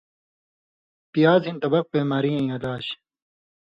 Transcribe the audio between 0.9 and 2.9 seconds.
پیاز ہِن طبق بیماری ایں علاج